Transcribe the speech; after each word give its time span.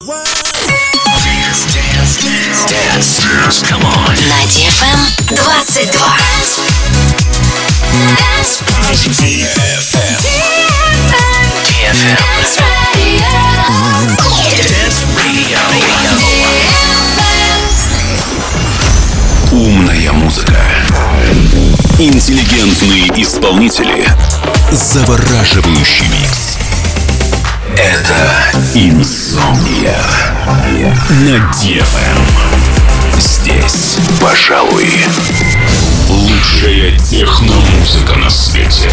На 0.00 0.14
DFM 4.46 5.00
22. 5.30 6.16
DFM. 11.64 12.16
Dance 14.68 15.04
Radio. 15.16 15.58
Умная 19.50 20.12
музыка. 20.12 20.60
Интеллигентные 21.98 23.08
исполнители. 23.20 24.06
Завораживающий 24.70 26.06
микс. 26.06 26.57
Это 27.78 28.50
Инсомния. 28.74 30.02
На. 31.08 31.94
Здесь, 33.16 33.98
пожалуй, 34.20 34.88
лучшая 36.08 36.98
техномузыка 36.98 38.16
на 38.16 38.28
свете. 38.30 38.90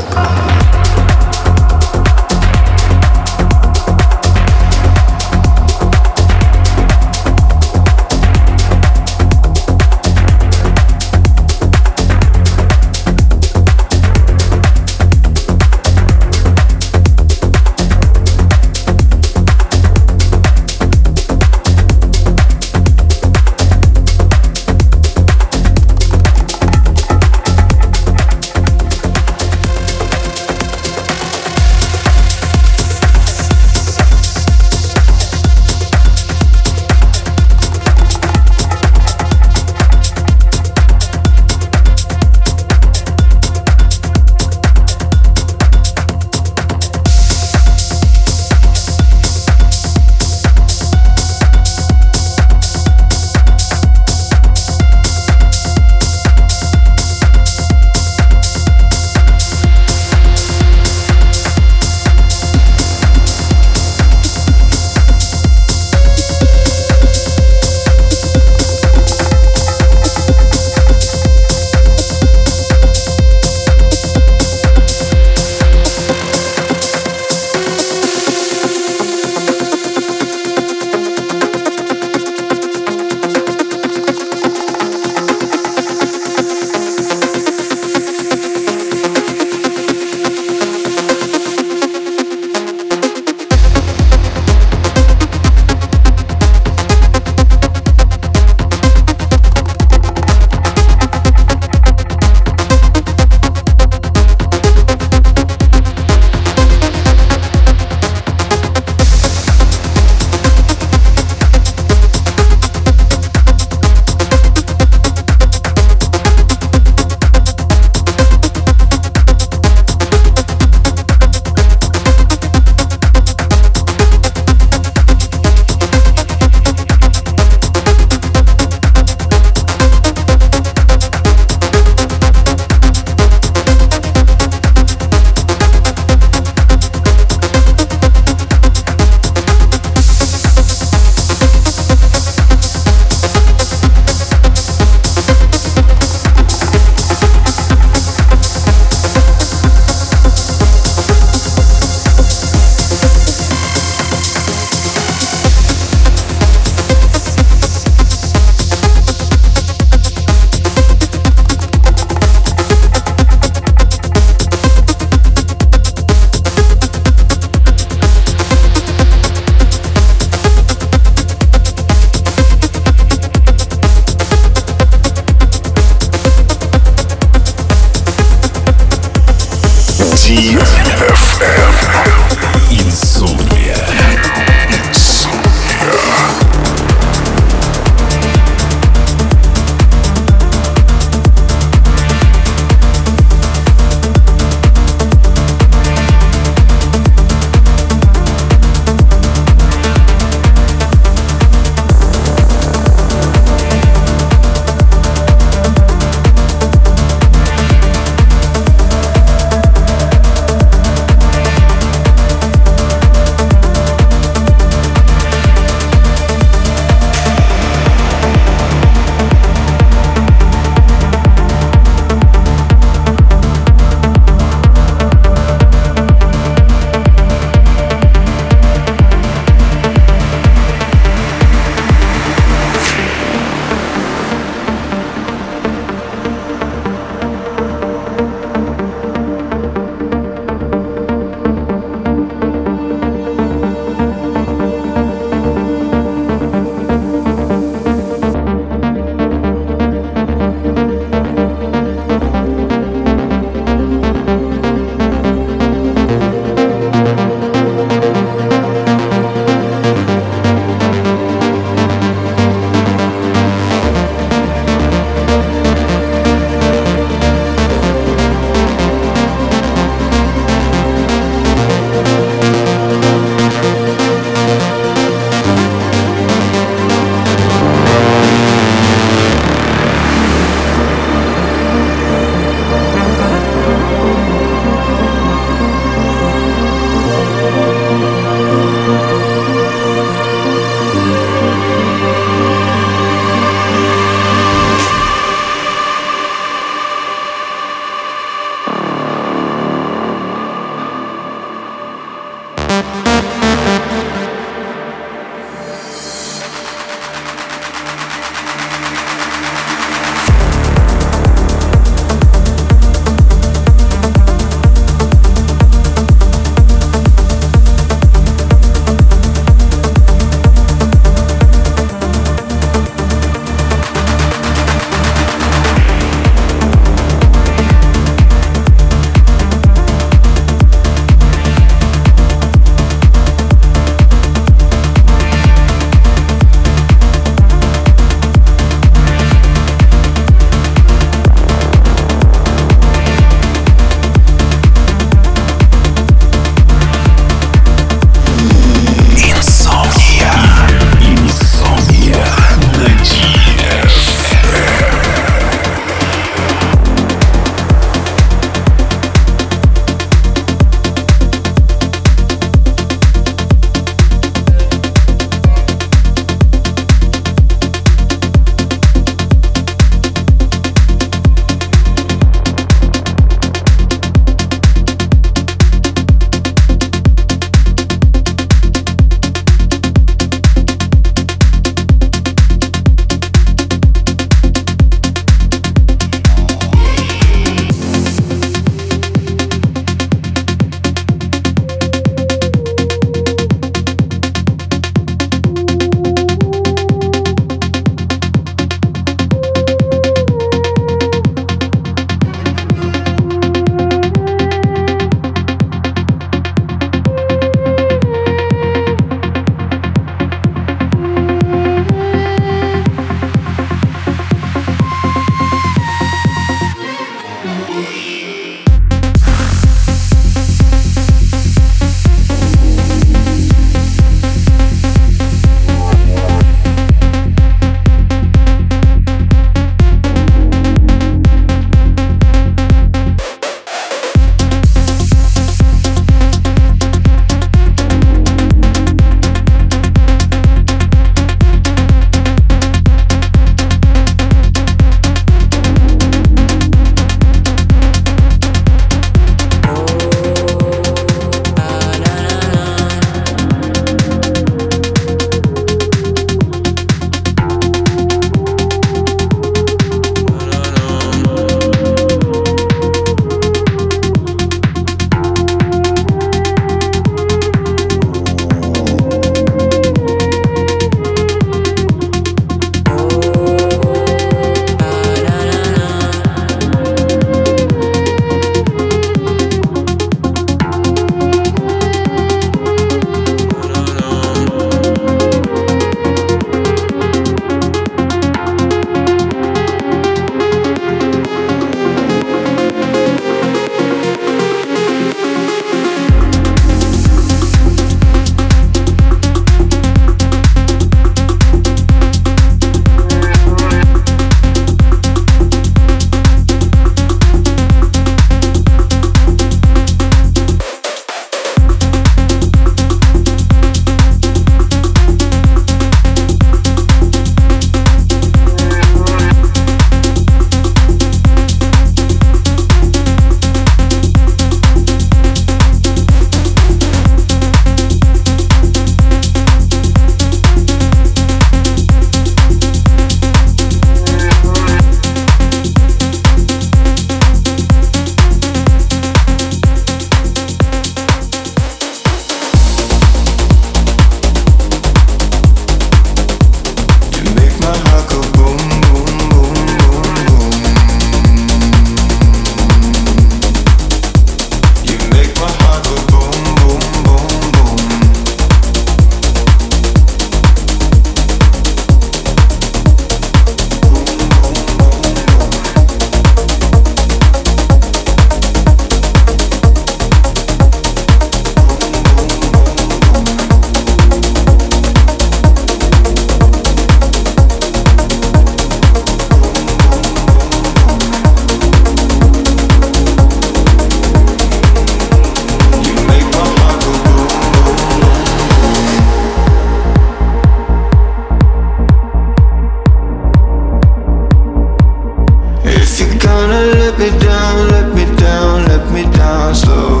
Gonna 596.31 596.61
let 596.79 596.97
me 596.97 597.09
down, 597.19 597.67
let 597.71 597.93
me 597.93 598.05
down, 598.15 598.65
let 598.65 598.89
me 598.93 599.03
down 599.17 599.53
slow. 599.53 600.00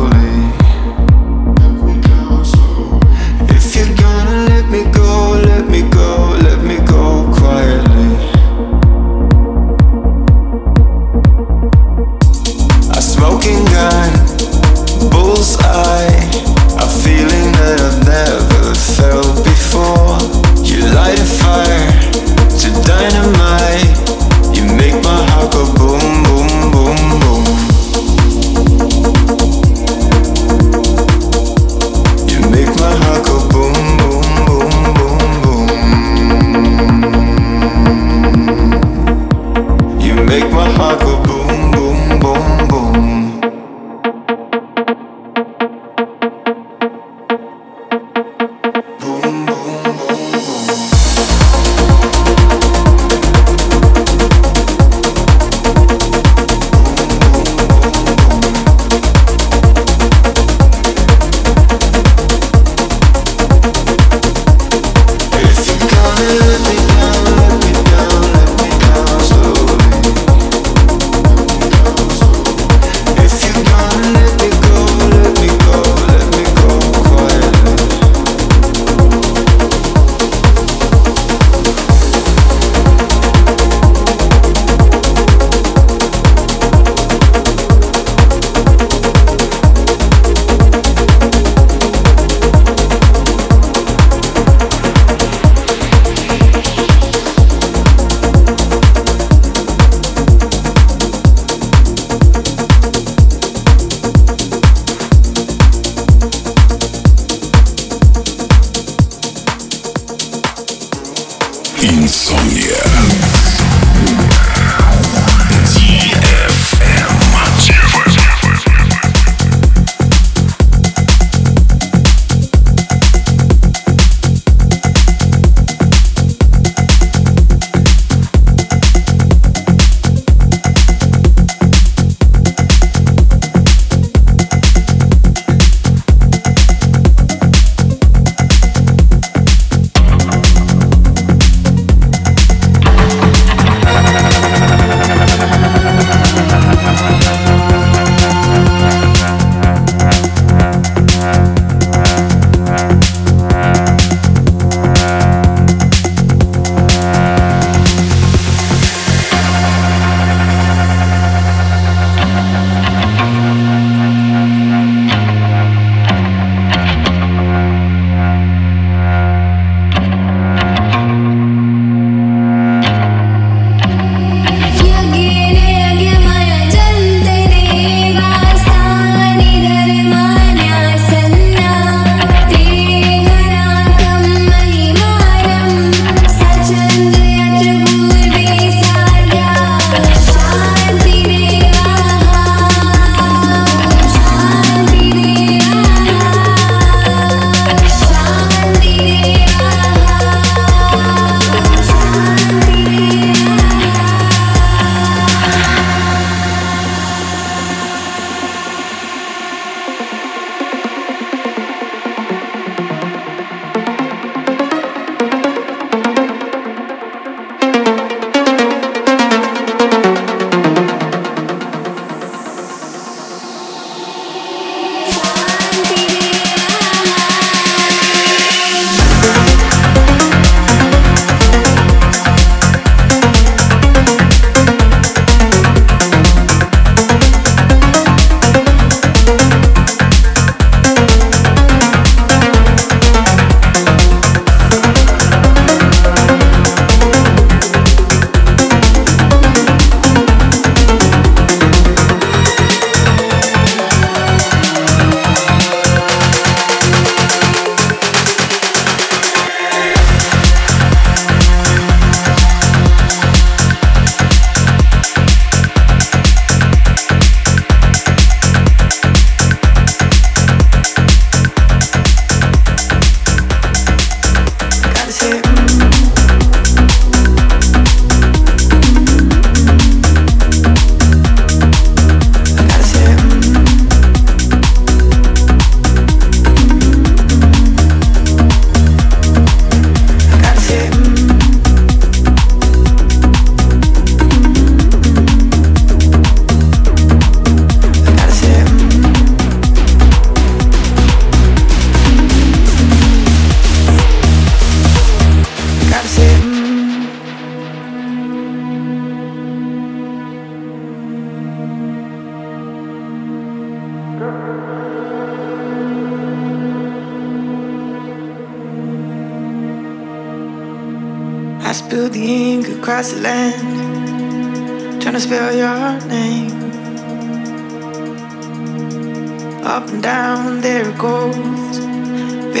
Insomnia. 111.83 113.60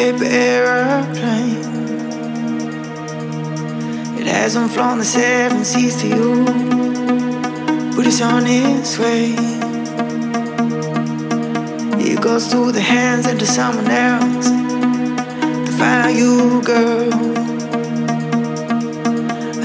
paper 0.01 0.25
airplane. 0.25 1.61
It 4.19 4.25
hasn't 4.25 4.71
flown 4.71 4.97
the 4.97 5.05
seven 5.05 5.63
seas 5.63 5.95
to 6.01 6.07
you, 6.07 6.45
but 7.95 8.07
it's 8.07 8.19
on 8.19 8.47
its 8.47 8.97
way. 8.97 9.35
It 12.09 12.19
goes 12.19 12.47
through 12.47 12.71
the 12.71 12.81
hands 12.81 13.27
into 13.27 13.45
someone 13.45 13.91
else 13.91 14.47
to 15.67 15.71
find 15.79 16.17
you, 16.17 16.63
girl. 16.63 17.13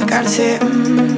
I 0.00 0.04
gotta 0.06 0.28
say, 0.28 0.58
mm. 0.58 1.15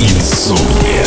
Insomnia. 0.00 1.06